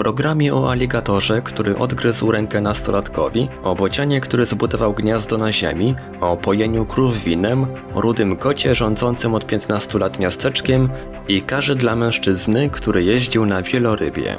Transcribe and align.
Programie 0.00 0.54
o 0.54 0.70
aligatorze, 0.70 1.42
który 1.42 1.78
odgryzł 1.78 2.32
rękę 2.32 2.60
nastolatkowi, 2.60 3.48
o 3.62 3.74
bocianie, 3.74 4.20
który 4.20 4.46
zbudował 4.46 4.94
gniazdo 4.94 5.38
na 5.38 5.52
ziemi, 5.52 5.94
o 6.20 6.36
pojeniu 6.36 6.86
krów 6.86 7.24
winem, 7.24 7.66
rudym 7.94 8.36
kocie 8.36 8.74
rządzącym 8.74 9.34
od 9.34 9.46
15 9.46 9.98
lat 9.98 10.18
miasteczkiem 10.18 10.88
i 11.28 11.42
karze 11.42 11.76
dla 11.76 11.96
mężczyzny, 11.96 12.70
który 12.70 13.04
jeździł 13.04 13.46
na 13.46 13.62
wielorybie. 13.62 14.36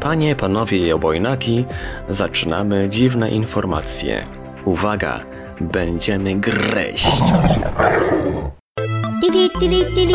Panie, 0.00 0.36
panowie 0.36 0.78
i 0.78 0.92
obojnaki, 0.92 1.64
zaczynamy 2.08 2.88
dziwne 2.88 3.30
informacje. 3.30 4.24
Uwaga, 4.64 5.20
będziemy 5.60 6.34
gryźć. 6.34 7.08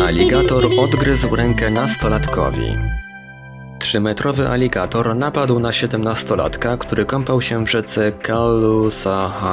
Aligator 0.06 0.64
odgryzł 0.80 1.36
rękę 1.36 1.70
nastolatkowi. 1.70 3.01
Trzymetrowy 3.92 4.48
aligator 4.48 5.16
napadł 5.16 5.60
na 5.60 5.72
siedemnastolatka, 5.72 6.76
który 6.76 7.04
kąpał 7.04 7.42
się 7.42 7.64
w 7.64 7.70
rzece 7.70 8.12
Kalusahachi. 8.12 9.48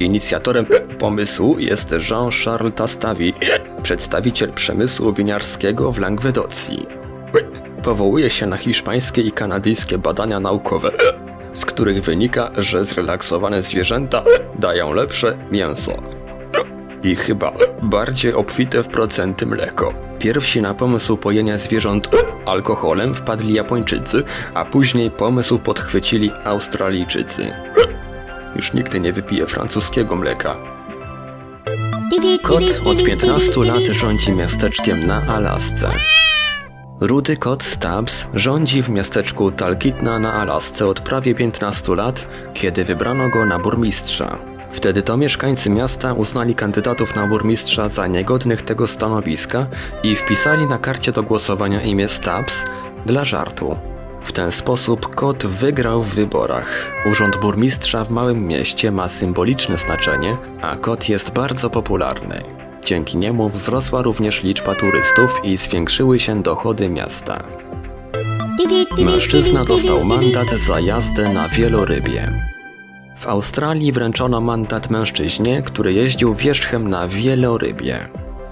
Inicjatorem 0.00 0.66
pomysłu 1.04 1.58
jest 1.58 1.94
Jean-Charles 2.10 2.74
Tastavi, 2.74 3.34
przedstawiciel 3.82 4.52
przemysłu 4.52 5.12
winiarskiego 5.12 5.92
w 5.92 5.98
Langwedocji. 5.98 6.86
Powołuje 7.82 8.30
się 8.30 8.46
na 8.46 8.56
hiszpańskie 8.56 9.22
i 9.22 9.32
kanadyjskie 9.32 9.98
badania 9.98 10.40
naukowe, 10.40 10.90
z 11.52 11.64
których 11.66 12.02
wynika, 12.02 12.50
że 12.56 12.84
zrelaksowane 12.84 13.62
zwierzęta 13.62 14.24
dają 14.58 14.92
lepsze 14.92 15.36
mięso. 15.50 15.92
I 17.02 17.16
chyba 17.16 17.52
bardziej 17.82 18.34
obfite 18.34 18.82
w 18.82 18.88
procenty 18.88 19.46
mleko. 19.46 19.92
Pierwsi 20.18 20.62
na 20.62 20.74
pomysł 20.74 21.16
pojenia 21.16 21.58
zwierząt 21.58 22.08
alkoholem 22.46 23.14
wpadli 23.14 23.54
Japończycy, 23.54 24.22
a 24.54 24.64
później 24.64 25.10
pomysł 25.10 25.58
podchwycili 25.58 26.30
Australijczycy. 26.44 27.52
Już 28.56 28.72
nigdy 28.72 29.00
nie 29.00 29.12
wypije 29.12 29.46
francuskiego 29.46 30.16
mleka. 30.16 30.73
Kot 32.42 32.80
od 32.84 33.04
15 33.04 33.64
lat 33.64 33.82
rządzi 33.82 34.32
miasteczkiem 34.32 35.06
na 35.06 35.22
Alasce. 35.22 35.90
Rudy 37.00 37.36
kot 37.36 37.62
Stubbs 37.62 38.26
rządzi 38.34 38.82
w 38.82 38.88
miasteczku 38.88 39.50
Talkitna 39.50 40.18
na 40.18 40.32
Alasce 40.32 40.86
od 40.86 41.00
prawie 41.00 41.34
15 41.34 41.94
lat, 41.94 42.28
kiedy 42.54 42.84
wybrano 42.84 43.28
go 43.28 43.44
na 43.44 43.58
burmistrza. 43.58 44.38
Wtedy 44.70 45.02
to 45.02 45.16
mieszkańcy 45.16 45.70
miasta 45.70 46.12
uznali 46.12 46.54
kandydatów 46.54 47.16
na 47.16 47.26
burmistrza 47.26 47.88
za 47.88 48.06
niegodnych 48.06 48.62
tego 48.62 48.86
stanowiska 48.86 49.66
i 50.02 50.16
wpisali 50.16 50.66
na 50.66 50.78
karcie 50.78 51.12
do 51.12 51.22
głosowania 51.22 51.82
imię 51.82 52.08
Stubbs 52.08 52.64
dla 53.06 53.24
żartu. 53.24 53.93
W 54.24 54.32
ten 54.32 54.52
sposób 54.52 55.14
kot 55.14 55.46
wygrał 55.46 56.02
w 56.02 56.14
wyborach. 56.14 56.86
Urząd 57.10 57.36
burmistrza 57.36 58.04
w 58.04 58.10
małym 58.10 58.46
mieście 58.46 58.90
ma 58.90 59.08
symboliczne 59.08 59.78
znaczenie, 59.78 60.36
a 60.62 60.76
kot 60.76 61.08
jest 61.08 61.30
bardzo 61.30 61.70
popularny. 61.70 62.42
Dzięki 62.84 63.16
niemu 63.16 63.48
wzrosła 63.48 64.02
również 64.02 64.42
liczba 64.42 64.74
turystów 64.74 65.40
i 65.44 65.56
zwiększyły 65.56 66.20
się 66.20 66.42
dochody 66.42 66.88
miasta. 66.88 67.42
Mężczyzna 68.98 69.64
dostał 69.64 70.04
mandat 70.04 70.50
za 70.50 70.80
jazdę 70.80 71.28
na 71.28 71.48
wielorybie. 71.48 72.32
W 73.16 73.26
Australii 73.26 73.92
wręczono 73.92 74.40
mandat 74.40 74.90
mężczyźnie, 74.90 75.62
który 75.62 75.92
jeździł 75.92 76.34
wierzchem 76.34 76.90
na 76.90 77.08
wielorybie. 77.08 78.08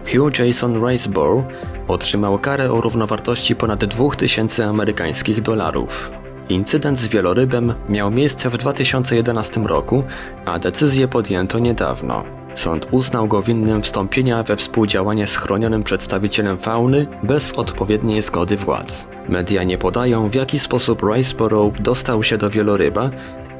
Hugh 0.07 0.39
Jason 0.39 0.87
Riceborough 0.87 1.45
otrzymał 1.89 2.39
karę 2.39 2.73
o 2.73 2.81
równowartości 2.81 3.57
ponad 3.57 3.85
2000 3.85 4.67
amerykańskich 4.67 5.43
dolarów. 5.43 6.11
Incydent 6.49 6.99
z 6.99 7.09
wielorybem 7.09 7.75
miał 7.89 8.11
miejsce 8.11 8.51
w 8.51 8.57
2011 8.57 9.61
roku, 9.61 10.05
a 10.45 10.59
decyzję 10.59 11.09
podjęto 11.09 11.59
niedawno. 11.59 12.25
Sąd 12.55 12.87
uznał 12.91 13.29
go 13.29 13.43
winnym 13.43 13.83
wstąpienia 13.83 14.43
we 14.43 14.57
współdziałanie 14.57 15.27
z 15.27 15.37
chronionym 15.37 15.83
przedstawicielem 15.83 16.59
fauny 16.59 17.07
bez 17.23 17.53
odpowiedniej 17.53 18.23
zgody 18.23 18.57
władz. 18.57 19.09
Media 19.29 19.65
nie 19.65 19.79
podają, 19.79 20.29
w 20.31 20.35
jaki 20.35 20.59
sposób 20.59 21.03
Riceborough 21.03 21.81
dostał 21.81 22.23
się 22.23 22.39
do 22.39 22.51
wieloryba 22.51 23.11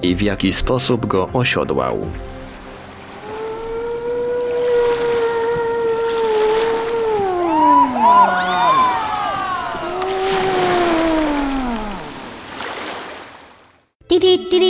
i 0.03 0.17
w 0.17 0.23
jaki 0.23 0.53
sposób 0.53 1.07
go 1.07 1.29
osiodłał. 1.33 1.99